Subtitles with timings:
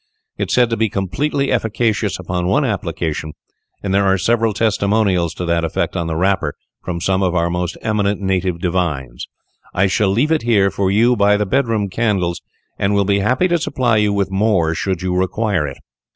[0.35, 3.33] It is said to be completely efficacious upon one application,
[3.83, 7.51] and there are several testimonials to that effect on the wrapper from some of our
[7.51, 9.27] most eminent native divines.
[9.75, 12.41] I shall leave it here for you by the bedroom candles,
[12.79, 15.77] and will be happy to supply you with more, should you require it."